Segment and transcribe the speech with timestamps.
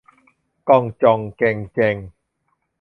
[0.69, 1.95] ก่องจ่องแก่งแจ่ง